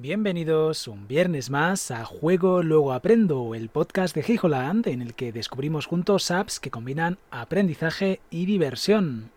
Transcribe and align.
Bienvenidos 0.00 0.86
un 0.86 1.08
viernes 1.08 1.50
más 1.50 1.90
a 1.90 2.04
Juego 2.04 2.62
Luego 2.62 2.92
Aprendo, 2.92 3.52
el 3.56 3.68
podcast 3.68 4.14
de 4.14 4.22
Hey 4.24 4.38
Holland 4.40 4.86
en 4.86 5.02
el 5.02 5.14
que 5.14 5.32
descubrimos 5.32 5.86
juntos 5.86 6.30
apps 6.30 6.60
que 6.60 6.70
combinan 6.70 7.18
aprendizaje 7.32 8.20
y 8.30 8.46
diversión. 8.46 9.32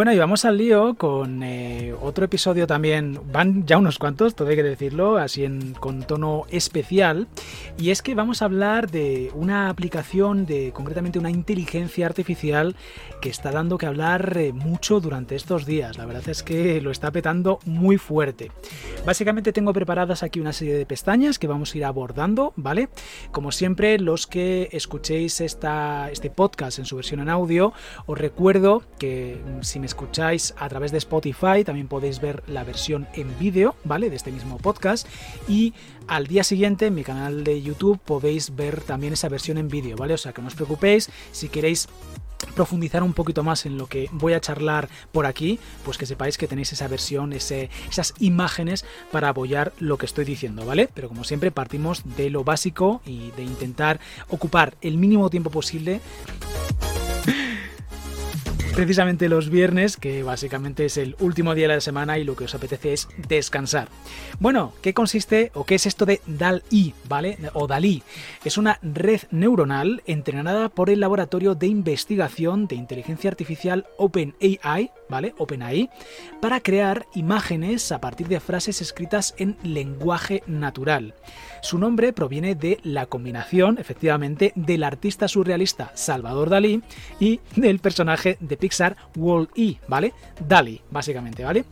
Bueno, 0.00 0.14
y 0.14 0.18
vamos 0.18 0.46
al 0.46 0.56
lío 0.56 0.94
con 0.94 1.42
eh, 1.42 1.94
otro 2.00 2.24
episodio 2.24 2.66
también, 2.66 3.20
van 3.30 3.66
ya 3.66 3.76
unos 3.76 3.98
cuantos, 3.98 4.34
todo 4.34 4.48
hay 4.48 4.56
que 4.56 4.62
decirlo, 4.62 5.18
así 5.18 5.44
en, 5.44 5.74
con 5.74 6.04
tono 6.04 6.46
especial, 6.48 7.28
y 7.76 7.90
es 7.90 8.00
que 8.00 8.14
vamos 8.14 8.40
a 8.40 8.46
hablar 8.46 8.90
de 8.90 9.30
una 9.34 9.68
aplicación 9.68 10.46
de 10.46 10.72
concretamente 10.72 11.18
una 11.18 11.28
inteligencia 11.28 12.06
artificial 12.06 12.76
que 13.20 13.28
está 13.28 13.52
dando 13.52 13.76
que 13.76 13.84
hablar 13.84 14.38
eh, 14.38 14.54
mucho 14.54 15.00
durante 15.00 15.36
estos 15.36 15.66
días, 15.66 15.98
la 15.98 16.06
verdad 16.06 16.26
es 16.30 16.42
que 16.42 16.80
lo 16.80 16.92
está 16.92 17.10
petando 17.10 17.58
muy 17.66 17.98
fuerte. 17.98 18.50
Básicamente 19.04 19.52
tengo 19.52 19.74
preparadas 19.74 20.22
aquí 20.22 20.40
una 20.40 20.54
serie 20.54 20.78
de 20.78 20.86
pestañas 20.86 21.38
que 21.38 21.46
vamos 21.46 21.74
a 21.74 21.76
ir 21.76 21.84
abordando, 21.84 22.54
¿vale? 22.56 22.88
Como 23.32 23.52
siempre, 23.52 23.98
los 23.98 24.26
que 24.26 24.70
escuchéis 24.72 25.42
esta, 25.42 26.10
este 26.10 26.30
podcast 26.30 26.78
en 26.78 26.86
su 26.86 26.96
versión 26.96 27.20
en 27.20 27.28
audio, 27.28 27.74
os 28.06 28.16
recuerdo 28.16 28.82
que 28.98 29.38
mm, 29.44 29.62
si 29.62 29.78
me 29.78 29.89
escucháis 29.90 30.54
a 30.56 30.68
través 30.68 30.92
de 30.92 30.98
Spotify, 30.98 31.64
también 31.64 31.88
podéis 31.88 32.20
ver 32.20 32.42
la 32.46 32.64
versión 32.64 33.08
en 33.14 33.36
vídeo, 33.38 33.74
¿vale? 33.84 34.08
De 34.08 34.16
este 34.16 34.32
mismo 34.32 34.56
podcast. 34.58 35.06
Y 35.48 35.74
al 36.06 36.26
día 36.26 36.44
siguiente 36.44 36.86
en 36.86 36.94
mi 36.94 37.04
canal 37.04 37.44
de 37.44 37.60
YouTube 37.60 37.98
podéis 37.98 38.54
ver 38.54 38.80
también 38.80 39.12
esa 39.12 39.28
versión 39.28 39.58
en 39.58 39.68
vídeo, 39.68 39.96
¿vale? 39.96 40.14
O 40.14 40.18
sea 40.18 40.32
que 40.32 40.42
no 40.42 40.48
os 40.48 40.54
preocupéis, 40.54 41.10
si 41.32 41.48
queréis 41.48 41.88
profundizar 42.54 43.02
un 43.02 43.12
poquito 43.12 43.42
más 43.42 43.66
en 43.66 43.76
lo 43.76 43.86
que 43.86 44.08
voy 44.12 44.32
a 44.32 44.40
charlar 44.40 44.88
por 45.12 45.26
aquí, 45.26 45.58
pues 45.84 45.98
que 45.98 46.06
sepáis 46.06 46.38
que 46.38 46.46
tenéis 46.46 46.72
esa 46.72 46.88
versión, 46.88 47.32
ese, 47.32 47.68
esas 47.90 48.14
imágenes 48.18 48.84
para 49.10 49.28
apoyar 49.28 49.72
lo 49.78 49.98
que 49.98 50.06
estoy 50.06 50.24
diciendo, 50.24 50.64
¿vale? 50.64 50.88
Pero 50.94 51.08
como 51.08 51.24
siempre 51.24 51.50
partimos 51.50 52.02
de 52.16 52.30
lo 52.30 52.44
básico 52.44 53.02
y 53.04 53.30
de 53.32 53.42
intentar 53.42 54.00
ocupar 54.28 54.76
el 54.80 54.96
mínimo 54.96 55.28
tiempo 55.30 55.50
posible 55.50 56.00
precisamente 58.80 59.28
los 59.28 59.50
viernes, 59.50 59.98
que 59.98 60.22
básicamente 60.22 60.86
es 60.86 60.96
el 60.96 61.14
último 61.20 61.54
día 61.54 61.68
de 61.68 61.74
la 61.74 61.80
semana 61.82 62.16
y 62.16 62.24
lo 62.24 62.34
que 62.34 62.44
os 62.44 62.54
apetece 62.54 62.94
es 62.94 63.08
descansar. 63.28 63.88
Bueno, 64.38 64.72
¿qué 64.80 64.94
consiste 64.94 65.50
o 65.52 65.66
qué 65.66 65.74
es 65.74 65.84
esto 65.84 66.06
de 66.06 66.22
DAL-I, 66.26 66.94
¿vale? 67.06 67.36
O 67.52 67.66
DALI? 67.66 68.02
Es 68.42 68.56
una 68.56 68.78
red 68.80 69.20
neuronal 69.30 70.02
entrenada 70.06 70.70
por 70.70 70.88
el 70.88 71.00
laboratorio 71.00 71.54
de 71.54 71.66
investigación 71.66 72.68
de 72.68 72.76
inteligencia 72.76 73.28
artificial 73.28 73.84
OpenAI, 73.98 74.90
¿vale? 75.10 75.34
OpenAI, 75.36 75.90
para 76.40 76.60
crear 76.60 77.04
imágenes 77.14 77.92
a 77.92 78.00
partir 78.00 78.28
de 78.28 78.40
frases 78.40 78.80
escritas 78.80 79.34
en 79.36 79.58
lenguaje 79.62 80.42
natural. 80.46 81.12
Su 81.60 81.76
nombre 81.76 82.14
proviene 82.14 82.54
de 82.54 82.78
la 82.82 83.04
combinación, 83.04 83.76
efectivamente, 83.78 84.54
del 84.54 84.84
artista 84.84 85.28
surrealista 85.28 85.92
Salvador 85.94 86.48
Dalí 86.48 86.82
y 87.18 87.40
del 87.56 87.80
personaje 87.80 88.38
de 88.40 88.56
Pixar 88.56 88.69
Wall-E, 89.16 89.76
¿vale? 89.88 90.12
Dali, 90.46 90.80
básicamente, 90.90 91.44
¿vale? 91.44 91.64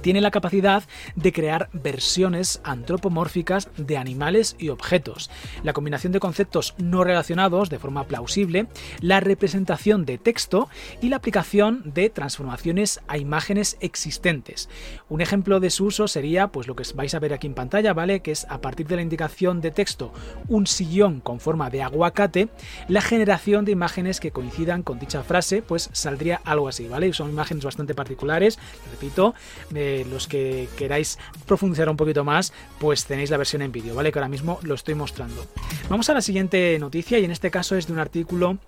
Tiene 0.00 0.20
la 0.20 0.30
capacidad 0.30 0.84
de 1.14 1.32
crear 1.32 1.68
versiones 1.72 2.60
antropomórficas 2.64 3.68
de 3.76 3.96
animales 3.96 4.56
y 4.58 4.68
objetos, 4.68 5.30
la 5.62 5.72
combinación 5.72 6.12
de 6.12 6.20
conceptos 6.20 6.74
no 6.78 7.04
relacionados 7.04 7.70
de 7.70 7.78
forma 7.78 8.04
plausible, 8.04 8.66
la 9.00 9.20
representación 9.20 10.04
de 10.04 10.18
texto 10.18 10.68
y 11.00 11.08
la 11.08 11.16
aplicación 11.16 11.82
de 11.84 12.10
transformaciones 12.10 13.00
a 13.08 13.18
imágenes 13.18 13.76
existentes. 13.80 14.68
Un 15.08 15.20
ejemplo 15.20 15.60
de 15.60 15.70
su 15.70 15.86
uso 15.86 16.08
sería 16.08 16.48
pues 16.48 16.66
lo 16.66 16.76
que 16.76 16.84
vais 16.94 17.14
a 17.14 17.18
ver 17.18 17.32
aquí 17.32 17.46
en 17.46 17.54
pantalla, 17.54 17.92
¿vale? 17.92 18.20
Que 18.20 18.32
es 18.32 18.46
a 18.48 18.60
partir 18.60 18.86
de 18.86 18.96
la 18.96 19.02
indicación 19.02 19.60
de 19.60 19.70
texto 19.70 20.12
un 20.48 20.66
sillón 20.66 21.20
con 21.20 21.40
forma 21.40 21.70
de 21.70 21.82
aguacate, 21.82 22.48
la 22.88 23.00
generación 23.00 23.64
de 23.64 23.72
imágenes 23.72 24.20
que 24.20 24.30
coincidan 24.30 24.82
con 24.82 24.98
dicha 24.98 25.22
frase, 25.22 25.62
pues 25.62 25.90
saldría 25.92 26.40
algo 26.44 26.68
así, 26.68 26.88
¿vale? 26.88 27.12
Son 27.12 27.30
imágenes 27.30 27.64
bastante 27.64 27.94
particulares, 27.94 28.58
repito, 28.90 29.34
eh, 29.74 29.95
los 30.04 30.26
que 30.28 30.68
queráis 30.76 31.18
profundizar 31.46 31.88
un 31.88 31.96
poquito 31.96 32.24
más, 32.24 32.52
pues 32.78 33.04
tenéis 33.04 33.30
la 33.30 33.36
versión 33.36 33.62
en 33.62 33.72
vídeo, 33.72 33.94
¿vale? 33.94 34.12
Que 34.12 34.18
ahora 34.18 34.28
mismo 34.28 34.58
lo 34.62 34.74
estoy 34.74 34.94
mostrando. 34.94 35.46
Vamos 35.88 36.08
a 36.10 36.14
la 36.14 36.20
siguiente 36.20 36.78
noticia 36.78 37.18
y 37.18 37.24
en 37.24 37.30
este 37.30 37.50
caso 37.50 37.76
es 37.76 37.86
de 37.86 37.92
un 37.92 37.98
artículo 37.98 38.58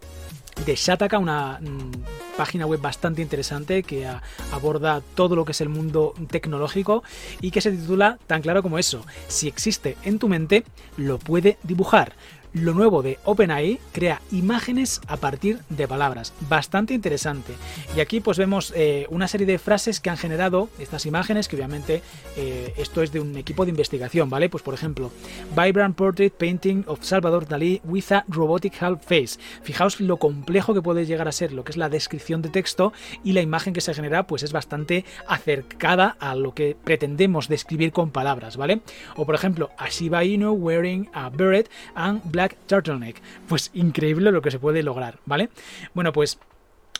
de 0.65 0.75
Shataka, 0.75 1.19
una 1.19 1.61
mm, 1.61 2.37
página 2.37 2.67
web 2.67 2.81
bastante 2.81 3.23
interesante 3.23 3.83
que 3.83 4.09
aborda 4.53 5.03
todo 5.15 5.37
lo 5.37 5.45
que 5.45 5.53
es 5.53 5.61
el 5.61 5.69
mundo 5.69 6.15
tecnológico 6.31 7.03
y 7.41 7.51
que 7.51 7.61
se 7.61 7.71
titula 7.71 8.19
tan 8.27 8.43
claro 8.43 8.63
como 8.63 8.79
eso, 8.79 9.05
si 9.29 9.49
existe 9.49 9.97
en 10.05 10.19
tu 10.19 10.29
mente, 10.29 10.65
lo 10.97 11.19
puede 11.19 11.59
dibujar. 11.63 12.15
Lo 12.55 12.73
nuevo 12.73 13.03
de 13.03 13.19
OpenAI 13.25 13.79
crea 13.93 14.23
imágenes 14.33 15.01
a 15.07 15.19
partir 15.19 15.61
de 15.69 15.87
palabras, 15.87 16.33
bastante 16.49 16.95
interesante. 16.95 17.53
Y 17.97 18.01
aquí 18.01 18.21
pues 18.21 18.39
vemos 18.39 18.73
eh, 18.75 19.07
una 19.11 19.29
serie 19.29 19.47
de 19.47 19.59
frases 19.59 20.01
que 20.01 20.11
han 20.11 20.17
generado 20.17 20.71
estas 20.79 21.05
imágenes, 21.05 21.47
que 21.47 21.57
obviamente 21.57 22.03
eh, 22.37 22.73
esto 22.77 23.03
es 23.03 23.13
de 23.13 23.21
un 23.21 23.37
equipo 23.37 23.65
de 23.65 23.71
investigación, 23.71 24.31
¿vale? 24.31 24.49
Pues 24.49 24.63
por 24.63 24.75
ejemplo, 24.75 25.11
Vibrant 25.57 25.95
Portrait 25.97 26.33
Painting 26.33 26.85
of 26.87 27.03
Salvador 27.03 27.47
Dalí 27.47 27.81
with 27.85 28.13
a 28.13 28.25
Robotic 28.29 28.83
Half 28.83 29.05
Face. 29.05 29.39
Fijaos 29.63 30.01
lo 30.01 30.17
complejo 30.17 30.73
que 30.73 30.83
puede 30.83 31.07
llegar 31.07 31.29
a 31.29 31.33
ser 31.33 31.53
lo 31.53 31.65
que 31.65 31.73
es 31.73 31.77
la 31.77 31.89
descripción 31.89 32.41
de 32.41 32.49
texto 32.49 32.93
y 33.25 33.33
la 33.33 33.43
imagen 33.43 33.75
que 33.75 33.81
se 33.81 33.95
genera 33.95 34.27
pues 34.27 34.43
es 34.43 34.53
bastante 34.53 35.05
acercada 35.27 36.17
a 36.19 36.35
lo 36.35 36.55
que 36.55 36.77
pretendemos 36.83 37.49
describir 37.49 37.93
con 37.93 38.11
palabras, 38.11 38.57
¿vale? 38.57 38.81
O 39.17 39.27
por 39.27 39.35
ejemplo, 39.35 39.71
a 39.77 39.89
Shiba 39.89 40.25
Inu 40.25 40.53
wearing 40.53 41.11
a 41.13 41.29
beret 41.29 41.71
and 41.95 42.23
Black 42.25 42.48
Turtleneck. 42.67 43.21
Pues 43.49 43.71
increíble 43.75 44.33
lo 44.33 44.43
que 44.43 44.51
se 44.51 44.59
puede 44.59 44.83
lograr, 44.83 45.19
¿vale? 45.27 45.51
Bueno, 45.95 46.13
pues 46.13 46.39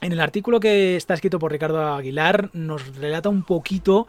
en 0.01 0.13
el 0.13 0.21
artículo 0.21 0.61
que 0.61 0.97
está 0.97 1.15
escrito 1.15 1.39
por 1.39 1.51
Ricardo 1.51 1.95
Aguilar 1.95 2.51
nos 2.53 2.97
relata 2.97 3.29
un 3.29 3.43
poquito 3.43 4.07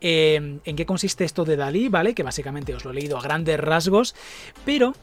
eh, 0.00 0.58
en 0.64 0.76
qué 0.76 0.86
consiste 0.86 1.24
esto 1.24 1.44
de 1.44 1.56
Dalí, 1.56 1.88
¿vale? 1.88 2.14
Que 2.14 2.22
básicamente 2.22 2.74
os 2.74 2.84
lo 2.84 2.92
he 2.92 2.94
leído 2.94 3.18
a 3.18 3.22
grandes 3.22 3.58
rasgos, 3.58 4.14
pero 4.64 4.94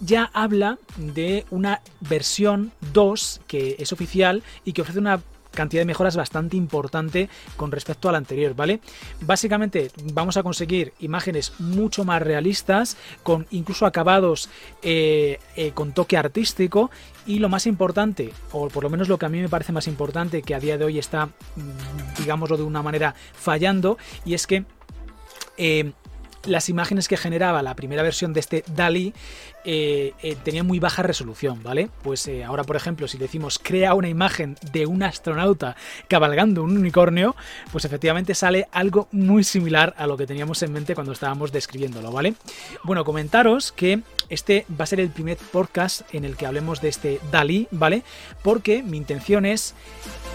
ya 0.00 0.30
habla 0.34 0.78
de 0.96 1.46
una 1.50 1.80
versión 2.00 2.72
2 2.92 3.42
que 3.46 3.76
es 3.78 3.92
oficial 3.92 4.42
y 4.64 4.72
que 4.72 4.82
ofrece 4.82 4.98
una 4.98 5.20
cantidad 5.52 5.82
de 5.82 5.86
mejoras 5.86 6.16
bastante 6.16 6.56
importante 6.56 7.28
con 7.56 7.70
respecto 7.70 8.08
al 8.08 8.16
anterior, 8.16 8.54
¿vale? 8.54 8.80
Básicamente 9.20 9.90
vamos 10.12 10.36
a 10.36 10.42
conseguir 10.42 10.92
imágenes 11.00 11.52
mucho 11.60 12.04
más 12.04 12.22
realistas, 12.22 12.96
con 13.22 13.46
incluso 13.50 13.86
acabados 13.86 14.48
eh, 14.82 15.38
eh, 15.56 15.72
con 15.72 15.92
toque 15.92 16.16
artístico 16.16 16.90
y 17.26 17.38
lo 17.38 17.48
más 17.48 17.66
importante, 17.66 18.32
o 18.52 18.68
por 18.68 18.82
lo 18.82 18.90
menos 18.90 19.08
lo 19.08 19.18
que 19.18 19.26
a 19.26 19.28
mí 19.28 19.40
me 19.40 19.48
parece 19.48 19.72
más 19.72 19.86
importante, 19.86 20.42
que 20.42 20.54
a 20.54 20.60
día 20.60 20.78
de 20.78 20.84
hoy 20.84 20.98
está, 20.98 21.26
mm, 21.26 21.30
digámoslo 22.18 22.56
de 22.56 22.64
una 22.64 22.82
manera, 22.82 23.14
fallando, 23.32 23.98
y 24.24 24.34
es 24.34 24.46
que 24.46 24.64
eh, 25.56 25.92
las 26.44 26.68
imágenes 26.68 27.08
que 27.08 27.16
generaba 27.16 27.62
la 27.62 27.74
primera 27.74 28.02
versión 28.02 28.32
de 28.32 28.40
este 28.40 28.64
DALI 28.74 29.14
eh, 29.64 30.12
eh, 30.22 30.36
tenían 30.42 30.66
muy 30.66 30.80
baja 30.80 31.02
resolución, 31.02 31.62
¿vale? 31.62 31.88
Pues 32.02 32.26
eh, 32.26 32.42
ahora, 32.44 32.64
por 32.64 32.76
ejemplo, 32.76 33.06
si 33.06 33.16
decimos 33.18 33.60
crea 33.62 33.94
una 33.94 34.08
imagen 34.08 34.56
de 34.72 34.86
un 34.86 35.02
astronauta 35.02 35.76
cabalgando 36.08 36.62
un 36.64 36.76
unicornio, 36.76 37.36
pues 37.70 37.84
efectivamente 37.84 38.34
sale 38.34 38.66
algo 38.72 39.08
muy 39.12 39.44
similar 39.44 39.94
a 39.96 40.06
lo 40.06 40.16
que 40.16 40.26
teníamos 40.26 40.62
en 40.62 40.72
mente 40.72 40.94
cuando 40.94 41.12
estábamos 41.12 41.52
describiéndolo, 41.52 42.10
¿vale? 42.10 42.34
Bueno, 42.82 43.04
comentaros 43.04 43.70
que 43.72 44.00
este 44.28 44.66
va 44.68 44.84
a 44.84 44.86
ser 44.86 45.00
el 45.00 45.10
primer 45.10 45.36
podcast 45.36 46.02
en 46.12 46.24
el 46.24 46.36
que 46.36 46.46
hablemos 46.46 46.80
de 46.80 46.88
este 46.88 47.20
DALI, 47.30 47.68
¿vale? 47.70 48.02
Porque 48.42 48.82
mi 48.82 48.96
intención 48.96 49.46
es 49.46 49.74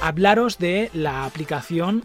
hablaros 0.02 0.58
de 0.58 0.90
la 0.94 1.26
aplicación 1.26 2.04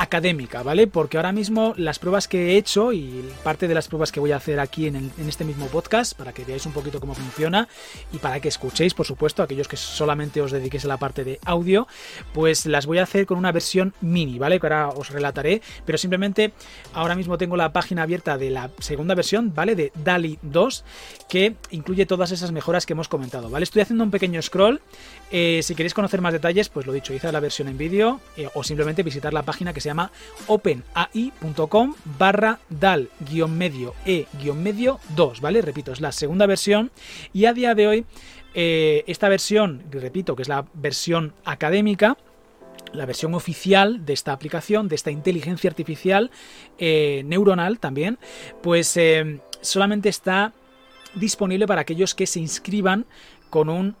académica, 0.00 0.62
¿vale? 0.62 0.86
Porque 0.86 1.18
ahora 1.18 1.30
mismo 1.30 1.74
las 1.76 1.98
pruebas 1.98 2.26
que 2.26 2.52
he 2.52 2.56
hecho 2.56 2.90
y 2.94 3.22
parte 3.44 3.68
de 3.68 3.74
las 3.74 3.86
pruebas 3.86 4.10
que 4.10 4.18
voy 4.18 4.32
a 4.32 4.36
hacer 4.36 4.58
aquí 4.58 4.86
en, 4.86 5.12
este 5.28 5.44
mismo 5.44 5.66
podcast, 5.66 6.16
para 6.16 6.32
que 6.32 6.42
veáis 6.42 6.64
un 6.64 6.72
poquito 6.72 7.00
cómo 7.00 7.14
funciona 7.14 7.68
y 8.10 8.16
para 8.16 8.40
que 8.40 8.48
escuchéis, 8.48 8.94
por 8.94 9.04
supuesto, 9.04 9.42
aquellos 9.42 9.68
que 9.68 9.76
solamente 9.76 10.40
os 10.40 10.52
dediquéis 10.52 10.86
a 10.86 10.88
la 10.88 10.96
parte 10.96 11.22
de 11.22 11.38
audio, 11.44 11.86
pues 12.32 12.64
las 12.64 12.86
voy 12.86 12.96
a 12.96 13.02
hacer 13.02 13.26
con 13.26 13.36
una 13.36 13.52
versión 13.52 13.92
mini, 14.00 14.38
¿vale? 14.38 14.58
Que 14.58 14.66
ahora 14.68 14.88
os 14.88 15.10
relataré, 15.10 15.60
pero 15.84 15.98
simplemente 15.98 16.54
ahora 16.94 17.14
mismo 17.14 17.36
tengo 17.36 17.58
la 17.58 17.70
página 17.74 18.02
abierta 18.02 18.38
de 18.38 18.48
la 18.48 18.70
segunda 18.78 19.14
versión, 19.14 19.54
¿vale? 19.54 19.76
De 19.76 19.92
DALI 20.02 20.38
2, 20.40 20.84
que 21.28 21.56
incluye 21.72 22.06
todas 22.06 22.30
esas 22.30 22.52
mejoras 22.52 22.86
que 22.86 22.94
hemos 22.94 23.08
comentado, 23.08 23.50
¿vale? 23.50 23.64
Estoy 23.64 23.82
haciendo 23.82 24.02
un 24.04 24.10
pequeño 24.10 24.40
scroll. 24.40 24.80
Eh, 25.30 25.60
si 25.62 25.74
queréis 25.74 25.92
conocer 25.92 26.22
más 26.22 26.32
detalles, 26.32 26.70
pues 26.70 26.86
lo 26.86 26.92
dicho, 26.94 27.12
hice 27.12 27.30
la 27.30 27.40
versión 27.40 27.68
en 27.68 27.76
vídeo 27.76 28.20
eh, 28.38 28.48
o 28.54 28.64
simplemente 28.64 29.02
visitar 29.02 29.34
la 29.34 29.42
página 29.42 29.74
que 29.74 29.80
se 29.82 29.89
llama 29.90 30.10
openai.com 30.46 31.94
barra 32.18 32.58
dal-medio 32.68 33.94
e-medio 34.04 35.00
2, 35.16 35.40
¿vale? 35.40 35.62
Repito, 35.62 35.92
es 35.92 36.00
la 36.00 36.12
segunda 36.12 36.46
versión 36.46 36.90
y 37.32 37.44
a 37.46 37.52
día 37.52 37.74
de 37.74 37.88
hoy 37.88 38.06
eh, 38.54 39.04
esta 39.06 39.28
versión, 39.28 39.82
repito, 39.90 40.34
que 40.34 40.42
es 40.42 40.48
la 40.48 40.66
versión 40.74 41.34
académica, 41.44 42.16
la 42.92 43.06
versión 43.06 43.34
oficial 43.34 44.04
de 44.04 44.12
esta 44.12 44.32
aplicación, 44.32 44.88
de 44.88 44.96
esta 44.96 45.10
inteligencia 45.10 45.70
artificial 45.70 46.30
eh, 46.78 47.22
neuronal 47.26 47.78
también, 47.78 48.18
pues 48.62 48.96
eh, 48.96 49.40
solamente 49.60 50.08
está 50.08 50.52
disponible 51.14 51.66
para 51.66 51.82
aquellos 51.82 52.14
que 52.14 52.26
se 52.26 52.40
inscriban 52.40 53.06
con 53.50 53.68
un 53.68 53.96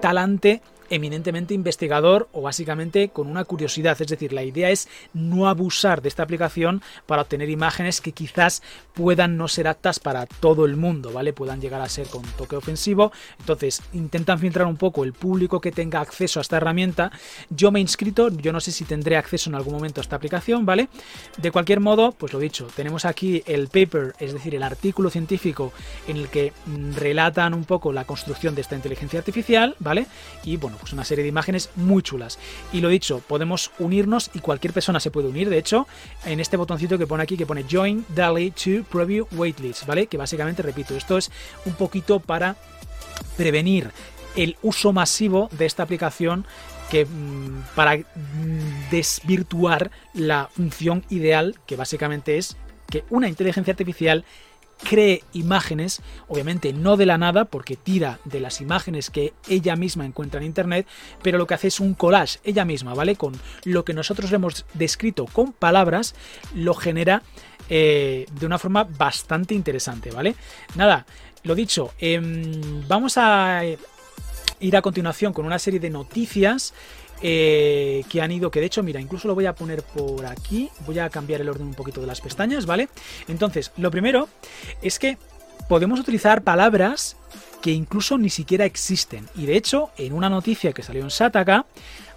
talante 0.00 0.62
eminentemente 0.90 1.54
investigador 1.54 2.28
o 2.32 2.42
básicamente 2.42 3.08
con 3.08 3.26
una 3.26 3.44
curiosidad. 3.44 4.00
Es 4.00 4.08
decir, 4.08 4.32
la 4.32 4.42
idea 4.42 4.70
es 4.70 4.88
no 5.12 5.48
abusar 5.48 6.02
de 6.02 6.08
esta 6.08 6.22
aplicación 6.22 6.82
para 7.06 7.22
obtener 7.22 7.50
imágenes 7.50 8.00
que 8.00 8.12
quizás 8.12 8.62
puedan 8.94 9.36
no 9.36 9.48
ser 9.48 9.68
aptas 9.68 10.00
para 10.00 10.26
todo 10.26 10.64
el 10.64 10.76
mundo, 10.76 11.12
¿vale? 11.12 11.32
Puedan 11.32 11.60
llegar 11.60 11.80
a 11.80 11.88
ser 11.88 12.06
con 12.06 12.22
toque 12.22 12.56
ofensivo. 12.56 13.12
Entonces, 13.38 13.82
intentan 13.92 14.38
filtrar 14.38 14.66
un 14.66 14.76
poco 14.76 15.04
el 15.04 15.12
público 15.12 15.60
que 15.60 15.72
tenga 15.72 16.00
acceso 16.00 16.40
a 16.40 16.42
esta 16.42 16.56
herramienta. 16.56 17.12
Yo 17.50 17.70
me 17.70 17.78
he 17.78 17.82
inscrito, 17.82 18.28
yo 18.30 18.52
no 18.52 18.60
sé 18.60 18.72
si 18.72 18.84
tendré 18.84 19.16
acceso 19.16 19.50
en 19.50 19.56
algún 19.56 19.74
momento 19.74 20.00
a 20.00 20.02
esta 20.02 20.16
aplicación, 20.16 20.66
¿vale? 20.66 20.88
De 21.36 21.50
cualquier 21.50 21.80
modo, 21.80 22.12
pues 22.12 22.32
lo 22.32 22.38
dicho, 22.38 22.66
tenemos 22.74 23.04
aquí 23.04 23.42
el 23.46 23.68
paper, 23.68 24.14
es 24.18 24.32
decir, 24.32 24.54
el 24.54 24.62
artículo 24.62 25.10
científico 25.10 25.72
en 26.08 26.16
el 26.16 26.28
que 26.28 26.52
mm, 26.66 26.92
relatan 26.94 27.54
un 27.54 27.64
poco 27.64 27.92
la 27.92 28.04
construcción 28.04 28.54
de 28.54 28.60
esta 28.62 28.76
inteligencia 28.76 29.18
artificial, 29.18 29.76
¿vale? 29.78 30.06
Y 30.44 30.56
bueno, 30.56 30.75
pues 30.76 30.92
una 30.92 31.04
serie 31.04 31.22
de 31.22 31.28
imágenes 31.28 31.70
muy 31.76 32.02
chulas. 32.02 32.38
Y 32.72 32.80
lo 32.80 32.88
dicho, 32.88 33.22
podemos 33.26 33.70
unirnos 33.78 34.30
y 34.34 34.40
cualquier 34.40 34.72
persona 34.72 35.00
se 35.00 35.10
puede 35.10 35.28
unir. 35.28 35.48
De 35.48 35.58
hecho, 35.58 35.86
en 36.24 36.40
este 36.40 36.56
botoncito 36.56 36.98
que 36.98 37.06
pone 37.06 37.22
aquí, 37.22 37.36
que 37.36 37.46
pone 37.46 37.64
Join 37.70 38.04
DALI 38.14 38.50
to 38.52 38.84
Preview 38.90 39.26
Waitlist, 39.32 39.86
¿vale? 39.86 40.06
Que 40.06 40.16
básicamente, 40.16 40.62
repito, 40.62 40.96
esto 40.96 41.18
es 41.18 41.30
un 41.64 41.74
poquito 41.74 42.20
para 42.20 42.56
prevenir 43.36 43.90
el 44.36 44.56
uso 44.62 44.92
masivo 44.92 45.48
de 45.52 45.66
esta 45.66 45.82
aplicación 45.82 46.46
que 46.90 47.04
mm, 47.04 47.62
para 47.74 47.96
mm, 47.96 48.90
desvirtuar 48.90 49.90
la 50.14 50.48
función 50.54 51.04
ideal 51.10 51.56
que 51.66 51.76
básicamente 51.76 52.38
es 52.38 52.56
que 52.88 53.04
una 53.10 53.28
inteligencia 53.28 53.72
artificial 53.72 54.24
cree 54.82 55.22
imágenes, 55.32 56.02
obviamente 56.28 56.72
no 56.72 56.96
de 56.96 57.06
la 57.06 57.18
nada, 57.18 57.46
porque 57.46 57.76
tira 57.76 58.20
de 58.24 58.40
las 58.40 58.60
imágenes 58.60 59.10
que 59.10 59.32
ella 59.48 59.76
misma 59.76 60.04
encuentra 60.04 60.40
en 60.40 60.46
internet, 60.46 60.86
pero 61.22 61.38
lo 61.38 61.46
que 61.46 61.54
hace 61.54 61.68
es 61.68 61.80
un 61.80 61.94
collage, 61.94 62.38
ella 62.44 62.64
misma, 62.64 62.94
¿vale? 62.94 63.16
Con 63.16 63.32
lo 63.64 63.84
que 63.84 63.94
nosotros 63.94 64.32
hemos 64.32 64.66
descrito 64.74 65.26
con 65.26 65.52
palabras, 65.52 66.14
lo 66.54 66.74
genera 66.74 67.22
eh, 67.68 68.26
de 68.38 68.46
una 68.46 68.58
forma 68.58 68.84
bastante 68.84 69.54
interesante, 69.54 70.10
¿vale? 70.10 70.36
Nada, 70.74 71.06
lo 71.42 71.54
dicho, 71.54 71.92
em, 71.98 72.86
vamos 72.86 73.18
a 73.18 73.62
ir 74.60 74.76
a 74.76 74.82
continuación 74.82 75.32
con 75.32 75.46
una 75.46 75.58
serie 75.58 75.80
de 75.80 75.90
noticias 75.90 76.72
eh, 77.22 78.04
que 78.08 78.20
han 78.20 78.30
ido, 78.32 78.50
que 78.50 78.60
de 78.60 78.66
hecho, 78.66 78.82
mira, 78.82 79.00
incluso 79.00 79.28
lo 79.28 79.34
voy 79.34 79.46
a 79.46 79.54
poner 79.54 79.82
por 79.82 80.26
aquí, 80.26 80.70
voy 80.86 80.98
a 80.98 81.08
cambiar 81.10 81.40
el 81.40 81.48
orden 81.48 81.68
un 81.68 81.74
poquito 81.74 82.00
de 82.00 82.06
las 82.06 82.20
pestañas, 82.20 82.66
¿vale? 82.66 82.88
Entonces, 83.28 83.72
lo 83.76 83.90
primero 83.90 84.28
es 84.82 84.98
que 84.98 85.18
podemos 85.68 86.00
utilizar 86.00 86.42
palabras 86.42 87.16
que 87.62 87.72
incluso 87.72 88.18
ni 88.18 88.30
siquiera 88.30 88.64
existen. 88.64 89.26
Y 89.34 89.46
de 89.46 89.56
hecho, 89.56 89.90
en 89.96 90.12
una 90.12 90.28
noticia 90.28 90.72
que 90.72 90.82
salió 90.82 91.02
en 91.02 91.10
Sataka, 91.10 91.66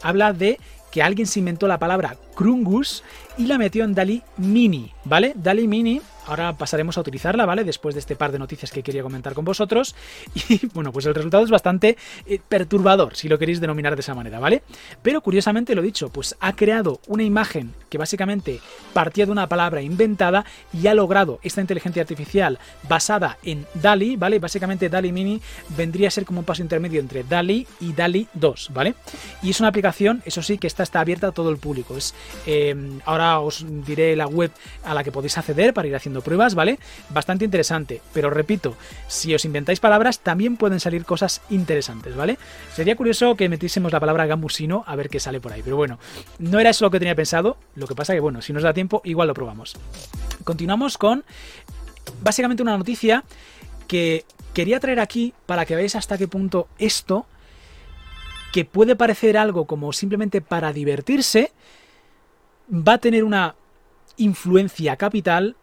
habla 0.01 0.33
de 0.33 0.59
que 0.91 1.01
alguien 1.01 1.27
se 1.27 1.39
inventó 1.39 1.67
la 1.67 1.79
palabra 1.79 2.17
Krungus 2.35 3.03
y 3.37 3.45
la 3.45 3.57
metió 3.57 3.83
en 3.83 3.93
DALI 3.93 4.23
Mini, 4.37 4.91
¿vale? 5.05 5.33
DALI 5.35 5.67
Mini 5.67 6.01
ahora 6.29 6.53
pasaremos 6.53 6.97
a 6.97 7.01
utilizarla, 7.01 7.45
¿vale? 7.45 7.63
Después 7.63 7.95
de 7.95 7.99
este 7.99 8.15
par 8.15 8.31
de 8.31 8.39
noticias 8.39 8.71
que 8.71 8.83
quería 8.83 9.01
comentar 9.01 9.33
con 9.33 9.45
vosotros. 9.45 9.95
Y 10.49 10.65
bueno, 10.73 10.91
pues 10.91 11.05
el 11.05 11.13
resultado 11.13 11.43
es 11.43 11.51
bastante 11.51 11.97
eh, 12.25 12.39
perturbador, 12.47 13.15
si 13.15 13.27
lo 13.29 13.37
queréis 13.37 13.59
denominar 13.59 13.95
de 13.95 14.01
esa 14.01 14.15
manera, 14.15 14.39
¿vale? 14.39 14.63
Pero 15.03 15.21
curiosamente 15.21 15.75
lo 15.75 15.81
dicho, 15.81 16.09
pues 16.09 16.35
ha 16.39 16.55
creado 16.55 17.01
una 17.07 17.23
imagen 17.23 17.73
que 17.89 17.97
básicamente 17.97 18.59
partía 18.93 19.25
de 19.25 19.31
una 19.31 19.47
palabra 19.47 19.81
inventada 19.81 20.45
y 20.73 20.87
ha 20.87 20.93
logrado 20.93 21.39
esta 21.43 21.61
inteligencia 21.61 22.01
artificial 22.01 22.57
basada 22.87 23.37
en 23.43 23.65
DALI, 23.75 24.15
¿vale? 24.15 24.39
Básicamente 24.39 24.89
DALI 24.89 25.11
Mini 25.11 25.41
vendría 25.77 26.07
a 26.07 26.11
ser 26.11 26.25
como 26.25 26.39
un 26.39 26.45
paso 26.45 26.61
intermedio 26.61 26.99
entre 26.99 27.23
DALI 27.23 27.67
y 27.79 27.93
DALI 27.93 28.27
2, 28.33 28.69
¿vale? 28.73 28.95
Y 29.41 29.51
es 29.51 29.59
una 29.59 29.69
aplicación, 29.69 30.21
eso 30.25 30.41
sí, 30.41 30.57
que 30.57 30.67
esta 30.67 30.83
está 30.83 30.99
abierta 30.99 31.27
a 31.27 31.31
todo 31.31 31.49
el 31.49 31.57
público. 31.57 31.97
Es, 31.97 32.13
eh, 32.45 32.75
ahora 33.05 33.39
os 33.39 33.65
diré 33.85 34.15
la 34.15 34.27
web 34.27 34.51
a 34.83 34.93
la 34.93 35.03
que 35.03 35.11
podéis 35.11 35.37
acceder 35.37 35.73
para 35.73 35.87
ir 35.87 35.95
haciendo 35.95 36.18
pruebas, 36.23 36.55
¿vale? 36.55 36.79
Bastante 37.09 37.45
interesante, 37.45 38.01
pero 38.13 38.29
repito, 38.29 38.75
si 39.07 39.33
os 39.33 39.45
inventáis 39.45 39.79
palabras 39.79 40.19
también 40.19 40.57
pueden 40.57 40.79
salir 40.79 41.05
cosas 41.05 41.41
interesantes, 41.49 42.15
¿vale? 42.15 42.37
Sería 42.73 42.95
curioso 42.95 43.35
que 43.35 43.49
metiésemos 43.49 43.91
la 43.91 43.99
palabra 43.99 44.25
gamusino 44.25 44.83
a 44.87 44.95
ver 44.95 45.09
qué 45.09 45.19
sale 45.19 45.39
por 45.39 45.53
ahí, 45.53 45.61
pero 45.63 45.75
bueno, 45.75 45.99
no 46.39 46.59
era 46.59 46.69
eso 46.69 46.85
lo 46.85 46.91
que 46.91 46.99
tenía 46.99 47.15
pensado, 47.15 47.57
lo 47.75 47.87
que 47.87 47.95
pasa 47.95 48.13
que 48.13 48.19
bueno, 48.19 48.41
si 48.41 48.53
nos 48.53 48.63
da 48.63 48.73
tiempo 48.73 49.01
igual 49.03 49.27
lo 49.27 49.33
probamos. 49.33 49.75
Continuamos 50.43 50.97
con 50.97 51.23
básicamente 52.21 52.63
una 52.63 52.77
noticia 52.77 53.23
que 53.87 54.25
quería 54.53 54.79
traer 54.79 54.99
aquí 54.99 55.33
para 55.45 55.65
que 55.65 55.75
veáis 55.75 55.95
hasta 55.95 56.17
qué 56.17 56.27
punto 56.27 56.67
esto 56.77 57.25
que 58.51 58.65
puede 58.65 58.95
parecer 58.95 59.37
algo 59.37 59.65
como 59.65 59.93
simplemente 59.93 60.41
para 60.41 60.73
divertirse, 60.73 61.51
va 62.71 62.93
a 62.93 62.97
tener 62.97 63.23
una 63.23 63.55
influencia 64.17 64.95
capital 64.97 65.55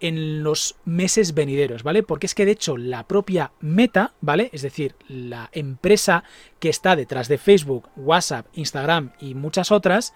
en 0.00 0.42
los 0.42 0.76
meses 0.84 1.34
venideros, 1.34 1.82
¿vale? 1.82 2.02
Porque 2.02 2.26
es 2.26 2.34
que 2.34 2.44
de 2.44 2.52
hecho 2.52 2.76
la 2.76 3.06
propia 3.06 3.52
Meta, 3.60 4.14
¿vale? 4.20 4.50
Es 4.52 4.62
decir, 4.62 4.94
la 5.08 5.48
empresa 5.52 6.24
que 6.58 6.68
está 6.68 6.96
detrás 6.96 7.28
de 7.28 7.38
Facebook, 7.38 7.88
WhatsApp, 7.96 8.46
Instagram 8.54 9.12
y 9.20 9.34
muchas 9.34 9.70
otras, 9.72 10.14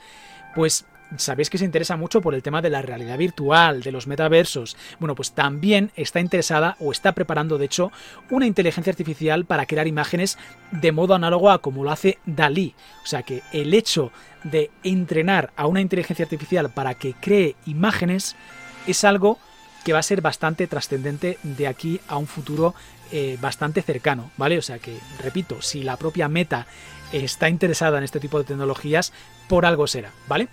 pues 0.55 0.87
sabéis 1.17 1.51
que 1.51 1.59
se 1.59 1.65
interesa 1.65 1.97
mucho 1.97 2.21
por 2.21 2.35
el 2.35 2.43
tema 2.43 2.63
de 2.63 2.71
la 2.71 2.83
realidad 2.83 3.19
virtual, 3.19 3.83
de 3.83 3.93
los 3.93 4.07
metaversos. 4.07 4.77
Bueno, 4.99 5.15
pues 5.15 5.33
también 5.33 5.91
está 5.97 6.21
interesada 6.21 6.77
o 6.79 6.93
está 6.93 7.13
preparando, 7.13 7.59
de 7.59 7.67
hecho, 7.67 7.91
una 8.31 8.47
inteligencia 8.47 8.91
artificial 8.91 9.45
para 9.45 9.67
crear 9.67 9.87
imágenes 9.87 10.39
de 10.71 10.93
modo 10.93 11.15
análogo 11.15 11.51
a 11.51 11.61
como 11.61 11.85
lo 11.85 11.91
hace 11.91 12.19
Dalí. 12.27 12.75
O 13.05 13.07
sea 13.07 13.23
que 13.23 13.43
el 13.53 13.75
hecho 13.75 14.13
de 14.45 14.71
entrenar 14.83 15.53
a 15.57 15.67
una 15.67 15.81
inteligencia 15.81 16.25
artificial 16.25 16.71
para 16.71 16.95
que 16.95 17.15
cree 17.15 17.57
imágenes 17.67 18.37
es 18.87 19.05
algo 19.05 19.39
que 19.85 19.93
va 19.93 19.99
a 20.01 20.03
ser 20.03 20.21
bastante 20.21 20.67
trascendente 20.67 21.39
de 21.43 21.67
aquí 21.67 22.01
a 22.09 22.17
un 22.17 22.27
futuro 22.27 22.75
eh, 23.13 23.39
bastante 23.41 23.83
cercano, 23.83 24.31
¿vale? 24.37 24.59
O 24.59 24.63
sea 24.63 24.79
que, 24.79 24.99
repito, 25.23 25.63
si 25.63 25.83
la 25.83 25.97
propia 25.97 26.29
Meta 26.29 26.67
está 27.13 27.49
interesada 27.49 27.99
en 27.99 28.05
este 28.05 28.21
tipo 28.21 28.39
de 28.39 28.45
tecnologías, 28.45 29.13
por 29.49 29.67
algo 29.67 29.87
será, 29.87 30.13
¿vale? 30.29 30.49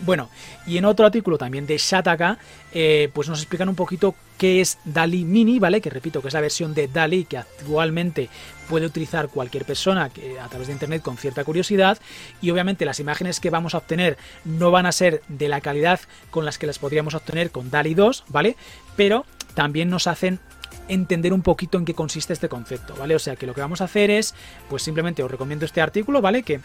Bueno, 0.00 0.28
y 0.66 0.76
en 0.76 0.84
otro 0.84 1.06
artículo 1.06 1.38
también 1.38 1.66
de 1.66 1.78
Shataka, 1.78 2.38
eh, 2.72 3.10
pues 3.14 3.28
nos 3.28 3.40
explican 3.40 3.68
un 3.68 3.74
poquito 3.74 4.14
qué 4.36 4.60
es 4.60 4.78
DALI 4.84 5.24
Mini, 5.24 5.58
¿vale? 5.58 5.80
Que 5.80 5.88
repito, 5.88 6.20
que 6.20 6.28
es 6.28 6.34
la 6.34 6.42
versión 6.42 6.74
de 6.74 6.88
DALI 6.88 7.24
que 7.24 7.38
actualmente 7.38 8.28
puede 8.68 8.84
utilizar 8.84 9.28
cualquier 9.28 9.64
persona 9.64 10.10
que, 10.10 10.38
a 10.38 10.48
través 10.48 10.66
de 10.68 10.74
Internet 10.74 11.00
con 11.00 11.16
cierta 11.16 11.44
curiosidad. 11.44 11.98
Y 12.42 12.50
obviamente 12.50 12.84
las 12.84 13.00
imágenes 13.00 13.40
que 13.40 13.48
vamos 13.48 13.74
a 13.74 13.78
obtener 13.78 14.18
no 14.44 14.70
van 14.70 14.84
a 14.84 14.92
ser 14.92 15.22
de 15.28 15.48
la 15.48 15.62
calidad 15.62 16.00
con 16.30 16.44
las 16.44 16.58
que 16.58 16.66
las 16.66 16.78
podríamos 16.78 17.14
obtener 17.14 17.50
con 17.50 17.70
DALI 17.70 17.94
2, 17.94 18.24
¿vale? 18.28 18.56
Pero 18.96 19.24
también 19.54 19.88
nos 19.88 20.06
hacen 20.06 20.40
entender 20.88 21.32
un 21.32 21.42
poquito 21.42 21.78
en 21.78 21.84
qué 21.84 21.94
consiste 21.94 22.32
este 22.32 22.48
concepto, 22.48 22.94
¿vale? 22.96 23.14
O 23.14 23.18
sea 23.18 23.36
que 23.36 23.46
lo 23.46 23.54
que 23.54 23.60
vamos 23.62 23.80
a 23.80 23.84
hacer 23.84 24.10
es, 24.10 24.34
pues 24.68 24.82
simplemente 24.82 25.22
os 25.22 25.30
recomiendo 25.30 25.64
este 25.64 25.80
artículo, 25.80 26.20
¿vale? 26.20 26.42
Que 26.42 26.60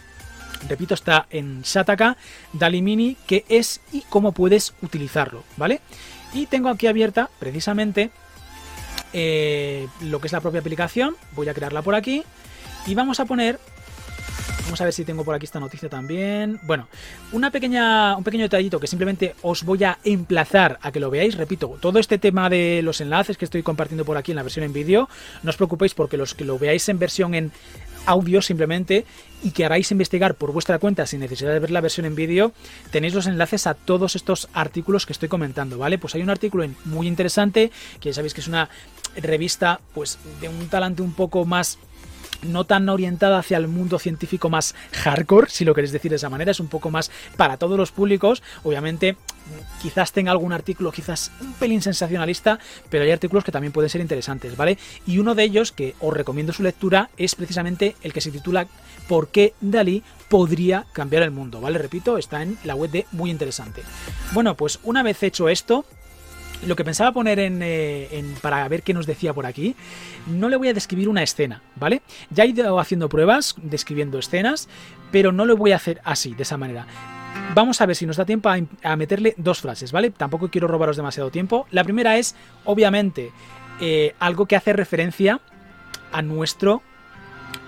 repito, 0.68 0.94
está 0.94 1.26
en 1.30 1.62
Shataka 1.62 2.16
Dali 2.52 2.82
Mini, 2.82 3.16
qué 3.26 3.44
es 3.48 3.80
y 3.92 4.02
cómo 4.02 4.32
puedes 4.32 4.74
utilizarlo, 4.82 5.44
¿vale? 5.56 5.80
Y 6.34 6.46
tengo 6.46 6.68
aquí 6.68 6.86
abierta 6.86 7.30
precisamente 7.38 8.10
eh, 9.12 9.86
lo 10.00 10.20
que 10.20 10.28
es 10.28 10.32
la 10.32 10.40
propia 10.40 10.60
aplicación, 10.60 11.16
voy 11.34 11.48
a 11.48 11.54
crearla 11.54 11.82
por 11.82 11.94
aquí 11.94 12.24
y 12.86 12.94
vamos 12.94 13.20
a 13.20 13.24
poner 13.26 13.58
Vamos 14.64 14.80
a 14.80 14.84
ver 14.84 14.94
si 14.94 15.04
tengo 15.04 15.24
por 15.24 15.34
aquí 15.34 15.44
esta 15.44 15.60
noticia 15.60 15.88
también. 15.88 16.58
Bueno, 16.62 16.88
una 17.32 17.50
pequeña, 17.50 18.16
un 18.16 18.24
pequeño 18.24 18.44
detallito 18.44 18.80
que 18.80 18.86
simplemente 18.86 19.34
os 19.42 19.64
voy 19.64 19.84
a 19.84 19.98
emplazar 20.04 20.78
a 20.80 20.90
que 20.92 21.00
lo 21.00 21.10
veáis. 21.10 21.36
Repito, 21.36 21.76
todo 21.80 21.98
este 21.98 22.16
tema 22.16 22.48
de 22.48 22.80
los 22.82 23.00
enlaces 23.00 23.36
que 23.36 23.44
estoy 23.44 23.62
compartiendo 23.62 24.04
por 24.04 24.16
aquí 24.16 24.32
en 24.32 24.36
la 24.36 24.42
versión 24.42 24.64
en 24.64 24.72
vídeo, 24.72 25.08
no 25.42 25.50
os 25.50 25.56
preocupéis 25.56 25.94
porque 25.94 26.16
los 26.16 26.34
que 26.34 26.44
lo 26.44 26.58
veáis 26.58 26.88
en 26.88 26.98
versión 26.98 27.34
en 27.34 27.52
audio 28.06 28.42
simplemente 28.42 29.04
y 29.42 29.50
que 29.50 29.64
haráis 29.64 29.90
investigar 29.90 30.34
por 30.34 30.52
vuestra 30.52 30.78
cuenta 30.78 31.06
sin 31.06 31.20
necesidad 31.20 31.52
de 31.52 31.58
ver 31.58 31.70
la 31.70 31.80
versión 31.80 32.06
en 32.06 32.14
vídeo, 32.14 32.52
tenéis 32.90 33.14
los 33.14 33.26
enlaces 33.26 33.66
a 33.66 33.74
todos 33.74 34.16
estos 34.16 34.48
artículos 34.52 35.06
que 35.06 35.12
estoy 35.12 35.28
comentando, 35.28 35.78
¿vale? 35.78 35.98
Pues 35.98 36.14
hay 36.14 36.22
un 36.22 36.30
artículo 36.30 36.68
muy 36.84 37.08
interesante, 37.08 37.70
que 38.00 38.10
ya 38.10 38.14
sabéis 38.14 38.34
que 38.34 38.40
es 38.40 38.48
una 38.48 38.68
revista 39.16 39.80
pues 39.94 40.18
de 40.40 40.48
un 40.48 40.68
talante 40.68 41.02
un 41.02 41.12
poco 41.12 41.44
más 41.44 41.78
no 42.42 42.64
tan 42.64 42.88
orientada 42.88 43.38
hacia 43.38 43.56
el 43.56 43.68
mundo 43.68 43.98
científico 43.98 44.50
más 44.50 44.74
hardcore, 44.92 45.48
si 45.50 45.64
lo 45.64 45.74
queréis 45.74 45.92
decir 45.92 46.10
de 46.10 46.16
esa 46.16 46.30
manera, 46.30 46.50
es 46.50 46.60
un 46.60 46.68
poco 46.68 46.90
más 46.90 47.10
para 47.36 47.56
todos 47.56 47.78
los 47.78 47.92
públicos. 47.92 48.42
Obviamente 48.62 49.16
quizás 49.80 50.12
tenga 50.12 50.30
algún 50.30 50.52
artículo 50.52 50.92
quizás 50.92 51.32
un 51.40 51.52
pelín 51.54 51.82
sensacionalista, 51.82 52.58
pero 52.88 53.04
hay 53.04 53.10
artículos 53.10 53.44
que 53.44 53.52
también 53.52 53.72
pueden 53.72 53.90
ser 53.90 54.00
interesantes, 54.00 54.56
¿vale? 54.56 54.78
Y 55.06 55.18
uno 55.18 55.34
de 55.34 55.44
ellos 55.44 55.72
que 55.72 55.94
os 56.00 56.14
recomiendo 56.14 56.52
su 56.52 56.62
lectura 56.62 57.10
es 57.16 57.34
precisamente 57.34 57.96
el 58.02 58.12
que 58.12 58.20
se 58.20 58.30
titula 58.30 58.66
¿Por 59.08 59.28
qué 59.28 59.54
Dalí 59.60 60.02
podría 60.28 60.86
cambiar 60.92 61.22
el 61.22 61.30
mundo? 61.30 61.60
¿Vale? 61.60 61.78
Repito, 61.78 62.18
está 62.18 62.42
en 62.42 62.56
la 62.64 62.74
web 62.74 62.90
de 62.90 63.06
Muy 63.12 63.30
Interesante. 63.30 63.82
Bueno, 64.32 64.56
pues 64.56 64.78
una 64.84 65.02
vez 65.02 65.22
hecho 65.22 65.48
esto, 65.48 65.84
lo 66.66 66.76
que 66.76 66.84
pensaba 66.84 67.12
poner 67.12 67.38
eh, 67.38 68.08
en, 68.12 68.34
para 68.40 68.66
ver 68.68 68.82
qué 68.82 68.94
nos 68.94 69.06
decía 69.06 69.32
por 69.32 69.46
aquí, 69.46 69.74
no 70.26 70.48
le 70.48 70.56
voy 70.56 70.68
a 70.68 70.74
describir 70.74 71.08
una 71.08 71.22
escena, 71.22 71.62
¿vale? 71.76 72.02
Ya 72.30 72.44
he 72.44 72.48
ido 72.48 72.78
haciendo 72.78 73.08
pruebas 73.08 73.54
describiendo 73.62 74.18
escenas, 74.18 74.68
pero 75.10 75.32
no 75.32 75.44
lo 75.44 75.56
voy 75.56 75.72
a 75.72 75.76
hacer 75.76 76.00
así, 76.04 76.34
de 76.34 76.42
esa 76.42 76.56
manera. 76.56 76.86
Vamos 77.54 77.80
a 77.80 77.86
ver 77.86 77.96
si 77.96 78.06
nos 78.06 78.16
da 78.16 78.24
tiempo 78.24 78.48
a, 78.48 78.96
meterle 78.96 79.34
dos 79.36 79.60
frases, 79.60 79.92
¿vale? 79.92 80.10
Tampoco 80.10 80.48
quiero 80.48 80.68
robaros 80.68 80.96
demasiado 80.96 81.30
tiempo. 81.30 81.66
La 81.70 81.84
primera 81.84 82.16
es, 82.16 82.34
obviamente, 82.64 83.30
eh, 83.80 84.14
algo 84.18 84.46
que 84.46 84.56
hace 84.56 84.72
referencia 84.72 85.40
a 86.12 86.22
nuestro 86.22 86.82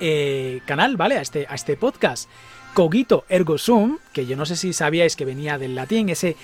eh, 0.00 0.60
canal, 0.66 0.96
¿vale? 0.96 1.20
Este, 1.20 1.46
a 1.48 1.54
este 1.54 1.76
podcast. 1.76 2.28
Cogito 2.74 3.24
ergo 3.28 3.56
sum, 3.56 3.98
que 4.12 4.26
yo 4.26 4.36
no 4.36 4.46
sé 4.46 4.56
si 4.56 4.72
sabíais 4.72 5.16
que 5.16 5.24
venía 5.24 5.58
del 5.58 5.74
latín, 5.74 6.08
ese 6.08 6.36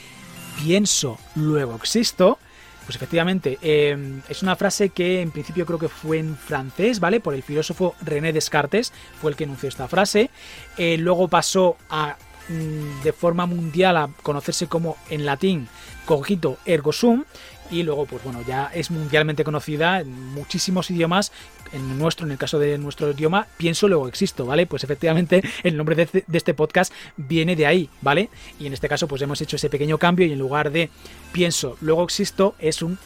pienso, 0.63 1.19
luego 1.35 1.77
existo. 1.77 2.39
Pues 2.85 2.97
efectivamente, 2.97 3.59
em, 3.63 4.21
es 4.29 4.43
una 4.43 4.57
frase 4.57 4.91
que 4.91 5.21
en 5.21 5.31
principio 5.31 5.65
creo 5.65 5.79
que 5.79 5.89
fue 5.89 6.19
en 6.19 6.37
francés, 6.37 6.99
¿vale? 6.99 7.21
Por 7.21 7.35
el 7.35 7.43
filósofo 7.43 7.95
René 8.03 8.33
Descartes, 8.33 8.93
fue 9.21 9.31
el 9.31 9.37
que 9.37 9.45
enunció 9.45 9.69
esta 9.69 9.87
frase. 9.87 10.31
Eh, 10.77 10.97
luego 10.99 11.29
pasó 11.29 11.77
a 11.89 12.17
mm, 12.49 13.03
de 13.05 13.13
forma 13.13 13.47
mundial 13.47 13.97
a 13.97 14.11
conocerse 14.23 14.67
como 14.67 14.97
en 15.09 15.25
latín 15.25 15.69
cogito 16.11 16.59
ergo 16.65 16.93
sum 16.93 17.25
y 17.71 17.83
luego 17.83 18.07
pues 18.07 18.23
bueno 18.25 18.43
ya 18.47 18.71
es 18.75 18.91
mundialmente 18.91 19.45
conocida 19.45 20.01
en 20.01 20.33
muchísimos 20.33 20.91
idiomas 20.91 21.33
en 21.73 21.99
nuestro 21.99 22.27
en 22.27 22.33
el 22.33 22.39
caso 22.39 22.59
de 22.59 22.79
nuestro 22.79 23.11
idioma 23.11 23.47
pienso 23.57 23.89
luego 23.89 24.09
existo 24.09 24.47
vale 24.47 24.67
pues 24.67 24.85
efectivamente 24.85 25.43
el 25.63 25.77
nombre 25.77 25.97
de, 25.97 26.25
este 26.33 26.55
podcast 26.55 26.93
viene 27.17 27.57
de 27.57 27.67
ahí 27.67 27.89
vale 28.03 28.29
y 28.59 28.67
en 28.67 28.73
este 28.73 28.89
caso 28.89 29.09
pues 29.09 29.23
hemos 29.23 29.41
hecho 29.41 29.57
ese 29.57 29.71
pequeño 29.71 29.99
cambio 29.99 30.27
y 30.27 30.33
en 30.33 30.39
lugar 30.39 30.71
de 30.71 30.91
pienso 31.33 31.77
luego 31.81 32.05
existo 32.05 32.55
es 32.59 32.83
un 32.83 32.99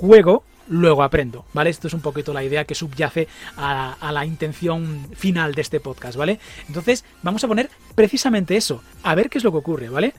juego 0.00 0.44
luego 0.68 1.02
aprendo, 1.02 1.44
¿vale? 1.52 1.70
Esto 1.70 1.88
es 1.88 1.92
un 1.92 2.00
poquito 2.00 2.32
la 2.32 2.44
idea 2.44 2.64
que 2.64 2.74
subyace 2.74 3.28
a, 3.56 3.94
a, 4.00 4.12
la 4.12 4.24
intención 4.24 5.08
final 5.14 5.54
de 5.54 5.60
este 5.60 5.80
podcast, 5.80 6.16
¿vale? 6.16 6.38
Entonces, 6.68 7.04
vamos 7.22 7.42
a 7.44 7.48
poner 7.48 7.68
precisamente 7.94 8.56
eso, 8.56 8.82
a 9.02 9.14
ver 9.14 9.28
qué 9.28 9.38
es 9.38 9.44
lo 9.44 9.50
que 9.50 9.58
ocurre, 9.58 9.88
¿vale? 9.88 10.14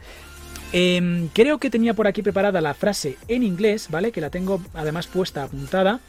Em, 0.73 1.27
creo 1.29 1.59
que 1.59 1.69
tenía 1.69 1.93
por 1.93 2.07
aquí 2.07 2.23
preparada 2.23 2.59
la 2.59 2.73
frase 2.73 3.17
en 3.27 3.43
inglés, 3.43 3.89
¿vale? 3.91 4.11
Que 4.11 4.21
la 4.21 4.31
tengo 4.31 4.59
además 4.73 5.05
puesta 5.05 5.43
apuntada 5.43 5.99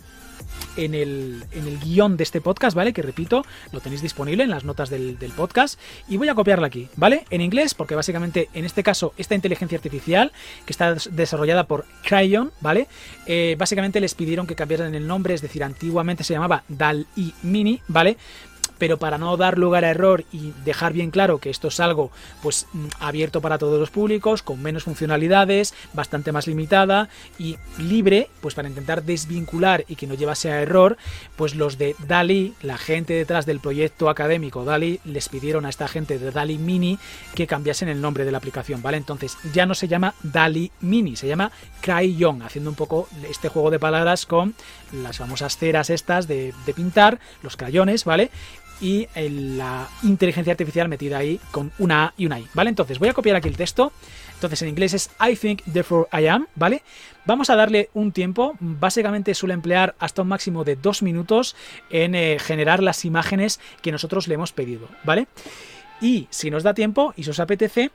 en 0.77 0.95
el, 0.95 1.45
en 1.53 1.67
el, 1.67 1.79
guion 1.79 2.17
de 2.17 2.25
este 2.25 2.41
podcast, 2.41 2.75
¿vale? 2.75 2.95
Que 2.95 3.03
repito, 3.03 3.45
lo 3.73 3.81
tenéis 3.81 4.01
disponible 4.01 4.43
en 4.43 4.51
las 4.51 4.65
notas 4.65 4.89
del, 4.89 5.19
podcast. 5.37 5.79
Y 6.09 6.17
voy 6.17 6.29
a 6.29 6.35
copiarla 6.35 6.67
aquí, 6.67 6.89
¿vale? 6.97 7.25
En 7.29 7.43
inglés, 7.43 7.75
porque 7.75 7.95
básicamente 7.95 8.49
en 8.55 8.65
este 8.65 8.83
caso 8.83 9.13
esta 9.19 9.35
inteligencia 9.35 9.77
artificial, 9.77 10.33
que 10.65 10.73
está 10.73 10.95
desarrollada 11.11 11.65
por 11.65 11.85
Cryon, 12.03 12.51
¿vale? 12.61 12.89
Eh, 13.27 13.57
básicamente 13.59 14.01
les 14.01 14.15
pidieron 14.15 14.47
que 14.47 14.55
cambiaran 14.55 14.95
el 14.95 15.07
nombre, 15.07 15.35
es 15.35 15.43
decir, 15.43 15.63
antiguamente 15.63 16.25
se 16.25 16.33
llamaba 16.33 16.65
DAL-I 16.69 17.35
Mini, 17.43 17.83
¿vale? 17.87 18.17
Pero 18.85 18.99
para 18.99 19.17
no 19.17 19.35
dar 19.39 19.57
lugar 19.57 19.83
a 19.83 19.89
error 19.89 20.27
y 20.31 20.53
dejar 20.63 20.93
bien 20.93 21.11
claro 21.11 21.39
que 21.39 21.49
esto 21.49 21.69
es 21.69 21.81
algo 21.81 22.11
pues 22.43 22.67
mm, 22.75 22.89
abierto 23.01 23.41
para 23.41 23.57
todos 23.57 23.81
los 23.81 23.89
públicos, 23.89 24.43
con 24.43 24.61
menos 24.61 24.85
funcionalidades, 24.85 25.73
bastante 25.95 26.33
más 26.33 26.47
limitada 26.47 27.09
y 27.39 27.57
libre, 27.79 28.29
pues 28.43 28.55
para 28.55 28.69
intentar 28.69 29.03
desvincular 29.03 29.87
y 29.89 29.97
que 29.97 30.07
no 30.07 30.13
llevase 30.13 30.53
a 30.53 30.61
error, 30.61 30.99
pues 31.35 31.55
los 31.55 31.79
de 31.79 31.97
DALI, 32.07 32.53
la 32.61 32.77
gente 32.77 33.15
detrás 33.15 33.47
del 33.47 33.59
proyecto 33.59 34.11
académico 34.11 34.67
DALI, 34.67 35.01
les 35.07 35.31
pidieron 35.31 35.65
a 35.65 35.71
esta 35.71 35.89
gente 35.89 36.19
de 36.19 36.31
DALI 36.31 36.59
Mini 36.59 36.99
que 37.35 37.47
cambiasen 37.47 37.89
el 37.89 38.03
nombre 38.03 38.27
de 38.27 38.33
la 38.33 38.37
aplicación, 38.37 38.83
¿vale? 38.83 38.99
Entonces 38.99 39.39
ya 39.55 39.65
no 39.65 39.75
se 39.75 39.89
llama 39.89 40.15
DALI 40.23 40.71
Mini, 40.83 41.17
se 41.17 41.27
llama 41.27 41.51
Crayon, 41.81 42.43
haciendo 42.43 42.69
un 42.69 42.77
poco 42.77 43.09
este 43.31 43.49
juego 43.49 43.71
de 43.71 43.79
palabras 43.79 44.27
con 44.27 44.55
las 44.93 45.17
famosas 45.17 45.57
ceras 45.57 45.89
estas 45.89 46.29
de, 46.29 46.53
de 46.67 46.75
pintar, 46.75 47.19
los 47.43 47.57
crayones, 47.57 48.05
¿vale? 48.05 48.31
Y 48.81 49.07
la 49.15 49.89
inteligencia 50.03 50.53
artificial 50.53 50.89
metida 50.89 51.19
ahí 51.19 51.41
con 51.51 51.73
una 51.79 52.07
A 52.07 52.15
y 52.17 52.27
una 52.27 52.41
I, 52.41 52.47
¿vale? 52.55 52.71
Entonces 52.71 52.99
voy 52.99 53.09
a 53.09 53.15
copiar 53.15 53.37
aquí 53.37 53.49
el 53.49 53.57
texto. 53.57 53.93
Entonces 54.35 54.63
en 54.63 54.69
inglés 54.69 54.95
es 54.95 55.11
I 55.21 55.37
think, 55.37 55.63
therefore 55.63 56.09
I 56.13 56.27
am, 56.27 56.47
¿vale? 56.55 56.83
Vamos 57.25 57.49
a 57.51 57.57
darle 57.57 57.89
un 57.95 58.13
tiempo, 58.13 58.55
básicamente 58.61 59.35
suele 59.35 59.55
emplear 59.55 59.95
hasta 59.99 60.23
un 60.23 60.29
máximo 60.29 60.65
de 60.65 60.77
dos 60.77 61.03
minutos 61.03 61.57
en 61.89 62.15
eh, 62.15 62.39
generar 62.39 62.83
las 62.83 63.05
imágenes 63.05 63.61
que 63.81 63.93
nosotros 63.93 64.29
le 64.29 64.35
hemos 64.35 64.53
pedido, 64.53 64.89
¿vale? 65.05 65.29
Y 66.01 66.27
si 66.31 66.51
nos 66.51 66.63
da 66.63 66.75
tiempo 66.75 67.15
y 67.17 67.25
si 67.25 67.31
os 67.31 67.41
apetece, 67.41 67.91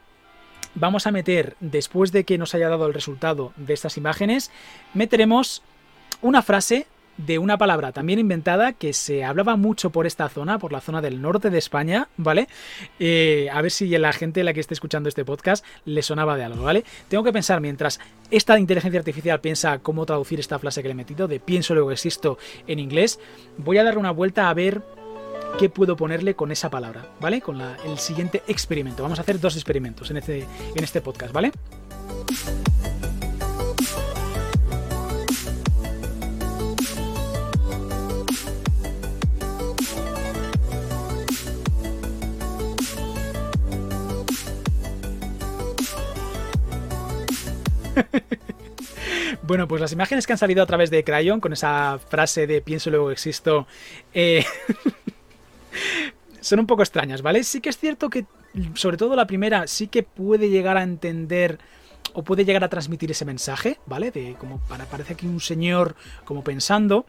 vamos 0.74 1.06
a 1.06 1.12
meter, 1.12 1.56
después 1.60 2.12
de 2.12 2.24
que 2.24 2.38
nos 2.38 2.56
haya 2.56 2.70
dado 2.70 2.88
el 2.88 2.94
resultado 2.94 3.54
de 3.58 3.74
estas 3.74 3.98
imágenes, 3.98 4.50
meteremos 4.94 5.62
una 6.22 6.42
frase 6.42 6.88
de 7.26 7.38
una 7.38 7.58
palabra 7.58 7.92
también 7.92 8.20
inventada 8.20 8.74
que 8.74 8.94
se 8.94 9.24
hablaba 9.24 9.58
mucho 9.58 9.90
por 9.90 10.08
esta 10.08 10.30
zona, 10.30 10.58
por 10.58 10.72
la 10.72 10.80
zona 10.80 11.02
del 11.02 11.22
norte 11.22 11.50
de 11.50 11.58
España, 11.58 12.08
¿vale? 12.18 12.48
Eh, 13.00 13.50
a 13.52 13.62
ver 13.62 13.72
si 13.72 13.90
la 13.90 14.14
gente 14.14 14.44
la 14.44 14.54
que 14.54 14.62
esté 14.62 14.74
escuchando 14.74 15.10
este 15.10 15.26
podcast 15.26 15.66
le 15.86 16.02
sonaba 16.02 16.38
de 16.38 16.46
algo, 16.46 16.64
¿vale? 16.64 16.86
Tengo 17.10 17.24
que 17.24 17.34
pensar 17.34 17.60
mientras 17.60 18.00
esta 18.32 18.58
inteligencia 18.58 19.00
artificial 19.00 19.42
piensa 19.42 19.80
cómo 19.80 20.06
traducir 20.06 20.40
esta 20.40 20.60
frase 20.60 20.82
que 20.82 20.88
le 20.88 20.94
he 20.94 20.96
metido, 20.96 21.28
de 21.28 21.40
pienso 21.40 21.74
luego 21.74 21.92
existo 21.92 22.38
en 22.68 22.80
inglés, 22.80 23.20
voy 23.58 23.78
a 23.78 23.84
darle 23.84 24.00
una 24.00 24.12
vuelta 24.12 24.50
a 24.50 24.54
ver 24.54 24.82
qué 25.58 25.70
puedo 25.70 25.98
ponerle 25.98 26.36
con 26.36 26.52
esa 26.52 26.70
palabra, 26.70 27.06
¿vale? 27.20 27.42
Con 27.42 27.60
el 27.60 27.98
siguiente 27.98 28.44
experimento. 28.48 29.04
Vamos 29.04 29.20
a 29.20 29.24
hacer 29.24 29.40
dos 29.40 29.56
experimentos 29.56 30.10
en 30.12 30.18
este, 30.18 30.48
en 30.76 30.84
este 30.84 31.02
podcast, 31.02 31.34
¿vale? 31.34 31.52
Bueno, 49.50 49.68
pues 49.68 49.82
las 49.82 49.92
imágenes 49.92 50.28
que 50.28 50.34
han 50.34 50.38
salido 50.38 50.62
a 50.62 50.68
través 50.68 50.92
de 50.92 51.04
Crayon 51.04 51.40
con 51.40 51.54
esa 51.54 51.98
frase 51.98 52.46
de 52.46 52.62
pienso 52.62 52.92
luego 52.92 53.10
existo 53.10 53.66
eh, 54.14 54.46
son 56.40 56.60
un 56.60 56.68
poco 56.68 56.84
extrañas, 56.84 57.24
¿vale? 57.24 57.44
Sí 57.44 57.60
que 57.60 57.70
es 57.70 57.78
cierto 57.80 58.12
que, 58.12 58.28
sobre 58.76 58.96
todo 58.96 59.16
la 59.16 59.26
primera, 59.26 59.66
sí 59.66 59.88
que 59.88 60.04
puede 60.04 60.52
llegar 60.52 60.78
a 60.78 60.84
entender 60.84 61.58
o 62.14 62.24
puede 62.24 62.46
llegar 62.46 62.64
a 62.64 62.70
transmitir 62.70 63.10
ese 63.10 63.26
mensaje, 63.26 63.80
¿vale? 63.88 64.12
De 64.12 64.36
como 64.38 64.60
parece 64.92 65.14
aquí 65.14 65.26
un 65.26 65.40
señor 65.40 65.96
como 66.26 66.44
pensando. 66.44 67.08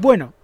Bueno, 0.00 0.34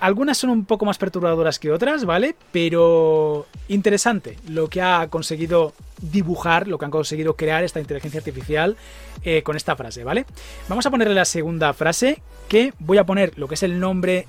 algunas 0.00 0.38
son 0.38 0.50
un 0.50 0.64
poco 0.64 0.84
más 0.84 0.98
perturbadoras 0.98 1.58
que 1.58 1.70
otras, 1.70 2.04
¿vale? 2.04 2.36
Pero 2.52 3.46
interesante 3.68 4.36
lo 4.48 4.68
que 4.68 4.82
ha 4.82 5.08
conseguido 5.08 5.72
dibujar, 6.00 6.68
lo 6.68 6.78
que 6.78 6.84
han 6.84 6.90
conseguido 6.90 7.36
crear 7.36 7.64
esta 7.64 7.80
inteligencia 7.80 8.18
artificial 8.18 8.76
eh, 9.22 9.42
con 9.42 9.56
esta 9.56 9.76
frase, 9.76 10.04
¿vale? 10.04 10.26
Vamos 10.68 10.84
a 10.86 10.90
ponerle 10.90 11.14
la 11.14 11.24
segunda 11.24 11.72
frase, 11.72 12.22
que 12.48 12.72
voy 12.78 12.98
a 12.98 13.06
poner 13.06 13.38
lo 13.38 13.48
que 13.48 13.54
es 13.54 13.62
el 13.62 13.80
nombre 13.80 14.26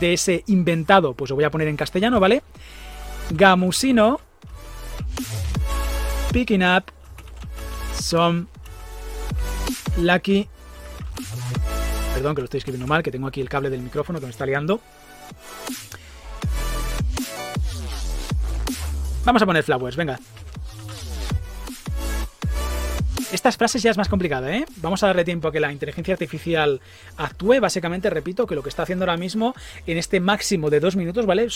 de 0.00 0.12
ese 0.12 0.44
inventado, 0.46 1.14
pues 1.14 1.30
lo 1.30 1.36
voy 1.36 1.44
a 1.44 1.50
poner 1.50 1.68
en 1.68 1.76
castellano, 1.76 2.20
¿vale? 2.20 2.42
Gamusino 3.30 4.20
picking 6.32 6.62
up 6.62 6.84
some 7.94 8.46
lucky 9.96 10.48
Perdón 12.18 12.34
que 12.34 12.40
lo 12.40 12.46
estoy 12.46 12.58
escribiendo 12.58 12.88
mal, 12.88 13.00
que 13.04 13.12
tengo 13.12 13.28
aquí 13.28 13.40
el 13.40 13.48
cable 13.48 13.70
del 13.70 13.80
micrófono 13.80 14.18
que 14.18 14.26
me 14.26 14.30
está 14.30 14.44
liando. 14.44 14.80
Vamos 19.24 19.40
a 19.40 19.46
poner 19.46 19.62
flowers, 19.62 19.94
venga. 19.94 20.18
Estas 23.30 23.58
frases 23.58 23.82
ya 23.82 23.90
es 23.90 23.98
más 23.98 24.08
complicada, 24.08 24.56
¿eh? 24.56 24.64
Vamos 24.76 25.02
a 25.02 25.08
darle 25.08 25.22
tiempo 25.22 25.48
a 25.48 25.52
que 25.52 25.60
la 25.60 25.70
inteligencia 25.70 26.14
artificial 26.14 26.80
actúe. 27.18 27.60
Básicamente, 27.60 28.08
repito, 28.08 28.46
que 28.46 28.54
lo 28.54 28.62
que 28.62 28.70
está 28.70 28.84
haciendo 28.84 29.04
ahora 29.04 29.18
mismo 29.18 29.54
en 29.86 29.98
este 29.98 30.18
máximo 30.18 30.70
de 30.70 30.80
dos 30.80 30.96
minutos, 30.96 31.26
¿vale? 31.26 31.46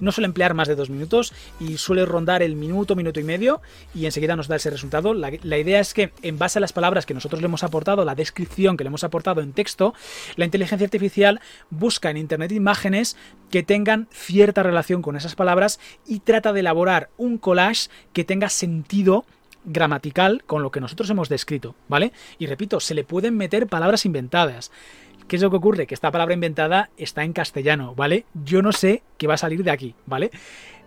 No 0.00 0.10
suele 0.10 0.24
emplear 0.24 0.54
más 0.54 0.68
de 0.68 0.74
dos 0.74 0.88
minutos 0.88 1.34
y 1.60 1.76
suele 1.76 2.06
rondar 2.06 2.42
el 2.42 2.56
minuto, 2.56 2.96
minuto 2.96 3.20
y 3.20 3.24
medio 3.24 3.60
y 3.94 4.06
enseguida 4.06 4.36
nos 4.36 4.48
da 4.48 4.56
ese 4.56 4.70
resultado. 4.70 5.12
La 5.12 5.58
idea 5.58 5.80
es 5.80 5.92
que 5.92 6.12
en 6.22 6.38
base 6.38 6.58
a 6.58 6.62
las 6.62 6.72
palabras 6.72 7.04
que 7.04 7.12
nosotros 7.12 7.42
le 7.42 7.46
hemos 7.46 7.62
aportado, 7.62 8.06
la 8.06 8.14
descripción 8.14 8.78
que 8.78 8.84
le 8.84 8.88
hemos 8.88 9.04
aportado 9.04 9.42
en 9.42 9.52
texto, 9.52 9.92
la 10.36 10.46
inteligencia 10.46 10.86
artificial 10.86 11.42
busca 11.68 12.08
en 12.08 12.16
Internet 12.16 12.52
imágenes 12.52 13.18
que 13.50 13.62
tengan 13.62 14.08
cierta 14.12 14.62
relación 14.62 15.02
con 15.02 15.14
esas 15.14 15.34
palabras 15.34 15.78
y 16.06 16.20
trata 16.20 16.54
de 16.54 16.60
elaborar 16.60 17.10
un 17.18 17.36
collage 17.36 17.90
que 18.14 18.24
tenga 18.24 18.48
sentido 18.48 19.26
gramatical 19.68 20.42
con 20.44 20.62
lo 20.62 20.70
que 20.70 20.80
nosotros 20.80 21.08
hemos 21.10 21.28
descrito, 21.28 21.74
¿vale? 21.88 22.12
Y 22.38 22.46
repito, 22.46 22.80
se 22.80 22.94
le 22.94 23.04
pueden 23.04 23.36
meter 23.36 23.66
palabras 23.66 24.04
inventadas. 24.06 24.70
¿Qué 25.26 25.36
es 25.36 25.42
lo 25.42 25.50
que 25.50 25.56
ocurre? 25.56 25.86
Que 25.86 25.94
esta 25.94 26.10
palabra 26.10 26.34
inventada 26.34 26.90
está 26.96 27.22
en 27.22 27.32
castellano, 27.32 27.94
¿vale? 27.94 28.24
Yo 28.44 28.62
no 28.62 28.72
sé 28.72 29.02
qué 29.18 29.26
va 29.26 29.34
a 29.34 29.38
salir 29.38 29.62
de 29.62 29.70
aquí, 29.70 29.94
¿vale? 30.06 30.30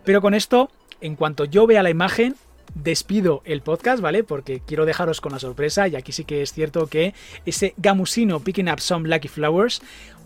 Pero 0.04 0.22
con 0.22 0.34
esto, 0.34 0.70
en 1.00 1.16
cuanto 1.16 1.46
yo 1.46 1.68
vea 1.68 1.84
la 1.84 1.92
imagen, 1.92 2.36
despido 2.74 3.42
el 3.46 3.62
podcast, 3.62 4.02
¿vale? 4.02 4.24
Porque 4.24 4.62
quiero 4.66 4.86
dejaros 4.86 5.22
con 5.22 5.32
la 5.32 5.40
sorpresa 5.40 5.88
y 5.88 5.96
aquí 5.96 6.12
sí 6.12 6.26
que 6.26 6.42
es 6.42 6.54
cierto 6.54 6.88
que 6.88 7.14
ese 7.46 7.74
gamusino 7.78 8.40
Picking 8.40 8.70
Up 8.70 8.80
Some 8.80 9.10
Lucky 9.10 9.28
Flowers 9.28 9.82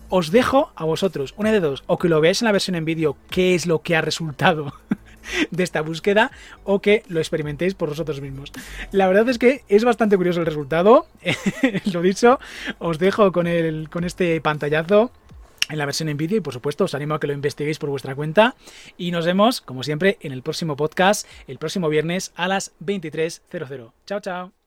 os 0.09 0.31
dejo 0.31 0.71
a 0.75 0.85
vosotros, 0.85 1.33
una 1.37 1.51
de 1.51 1.59
dos, 1.59 1.83
o 1.87 1.97
que 1.97 2.09
lo 2.09 2.21
veáis 2.21 2.41
en 2.41 2.45
la 2.45 2.51
versión 2.51 2.75
en 2.75 2.85
vídeo, 2.85 3.17
qué 3.29 3.55
es 3.55 3.65
lo 3.65 3.81
que 3.81 3.95
ha 3.95 4.01
resultado 4.01 4.73
de 5.51 5.63
esta 5.63 5.81
búsqueda, 5.81 6.31
o 6.63 6.79
que 6.79 7.03
lo 7.07 7.19
experimentéis 7.19 7.73
por 7.73 7.89
vosotros 7.89 8.21
mismos. 8.21 8.51
La 8.91 9.07
verdad 9.07 9.27
es 9.29 9.37
que 9.37 9.63
es 9.67 9.83
bastante 9.83 10.17
curioso 10.17 10.39
el 10.39 10.45
resultado, 10.45 11.07
lo 11.93 12.01
dicho, 12.01 12.39
os 12.79 12.99
dejo 12.99 13.31
con, 13.31 13.47
el, 13.47 13.89
con 13.89 14.03
este 14.03 14.39
pantallazo 14.41 15.11
en 15.69 15.77
la 15.77 15.85
versión 15.85 16.09
en 16.09 16.17
vídeo 16.17 16.37
y 16.37 16.41
por 16.41 16.53
supuesto 16.53 16.83
os 16.83 16.93
animo 16.93 17.15
a 17.15 17.19
que 17.19 17.27
lo 17.27 17.33
investiguéis 17.33 17.79
por 17.79 17.89
vuestra 17.89 18.15
cuenta 18.15 18.55
y 18.97 19.11
nos 19.11 19.25
vemos 19.25 19.61
como 19.61 19.83
siempre 19.83 20.17
en 20.21 20.31
el 20.31 20.43
próximo 20.43 20.75
podcast 20.75 21.27
el 21.47 21.57
próximo 21.57 21.89
viernes 21.89 22.31
a 22.35 22.47
las 22.47 22.73
23.00. 22.79 23.91
Chao, 24.05 24.19
chao. 24.19 24.64